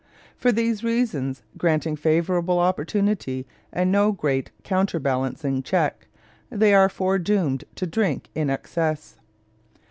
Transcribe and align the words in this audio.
For 0.35 0.51
these 0.51 0.83
reasons, 0.83 1.43
granting 1.59 1.95
favorable 1.95 2.57
opportunity 2.57 3.45
and 3.71 3.91
no 3.91 4.11
great 4.11 4.49
counterbalancing 4.63 5.61
check, 5.61 6.07
they 6.49 6.73
are 6.73 6.89
foredoomed 6.89 7.65
to 7.75 7.85
drink 7.85 8.27
to 8.33 8.49
excess. 8.49 9.19